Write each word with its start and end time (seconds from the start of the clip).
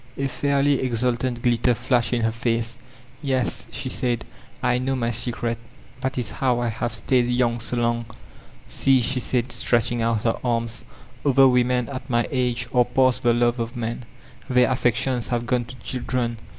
A 0.17 0.25
fairly 0.27 0.81
exultant 0.81 1.43
glitter 1.43 1.75
flashed 1.75 2.11
in 2.11 2.21
her 2.23 2.31
face. 2.31 2.75
''Yes, 3.23 3.67
she 3.69 3.87
said, 3.87 4.25
"I 4.63 4.79
know 4.79 4.95
my 4.95 5.11
secret. 5.11 5.59
That 6.01 6.17
is 6.17 6.31
how 6.31 6.59
I 6.59 6.69
have 6.69 6.95
stayed 6.95 7.27
young 7.27 7.59
so 7.59 7.77
long. 7.77 8.05
See," 8.65 8.99
she 9.01 9.19
said, 9.19 9.51
stretching 9.51 10.01
out 10.01 10.23
her 10.23 10.37
arms, 10.43 10.85
"other 11.23 11.47
women 11.47 11.87
at 11.87 12.09
my 12.09 12.27
age 12.31 12.67
are 12.73 12.83
past 12.83 13.21
the 13.21 13.31
love 13.31 13.59
of 13.59 13.77
men. 13.77 14.05
Their 14.49 14.69
affe 14.69 14.91
ctio 14.91 15.17
ns 15.19 15.27
have 15.27 15.45
gone 15.45 15.65
to 15.65 15.75
chiMren. 15.75 16.37